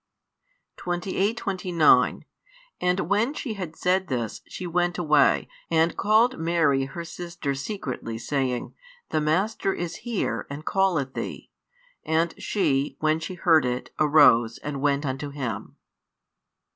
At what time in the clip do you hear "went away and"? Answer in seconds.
4.65-5.95